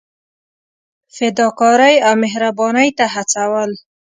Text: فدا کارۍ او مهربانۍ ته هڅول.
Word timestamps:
فدا 1.15 1.47
کارۍ 1.59 1.95
او 2.07 2.13
مهربانۍ 2.23 2.89
ته 2.97 3.05
هڅول. 3.13 3.71